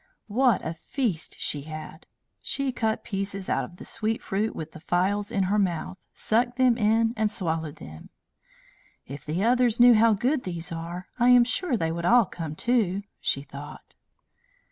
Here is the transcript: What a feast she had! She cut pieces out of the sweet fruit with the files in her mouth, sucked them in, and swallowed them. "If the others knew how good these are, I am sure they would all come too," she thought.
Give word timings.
What 0.25 0.65
a 0.65 0.73
feast 0.73 1.35
she 1.39 1.61
had! 1.61 2.07
She 2.41 2.71
cut 2.71 3.03
pieces 3.03 3.47
out 3.49 3.63
of 3.63 3.75
the 3.77 3.85
sweet 3.85 4.23
fruit 4.23 4.55
with 4.55 4.71
the 4.71 4.79
files 4.79 5.29
in 5.29 5.43
her 5.43 5.59
mouth, 5.59 5.99
sucked 6.11 6.57
them 6.57 6.75
in, 6.75 7.13
and 7.15 7.29
swallowed 7.29 7.75
them. 7.75 8.09
"If 9.05 9.23
the 9.27 9.43
others 9.43 9.79
knew 9.79 9.93
how 9.93 10.15
good 10.15 10.41
these 10.43 10.71
are, 10.71 11.05
I 11.19 11.29
am 11.29 11.43
sure 11.43 11.77
they 11.77 11.91
would 11.91 12.05
all 12.05 12.25
come 12.25 12.55
too," 12.55 13.03
she 13.19 13.43
thought. 13.43 13.95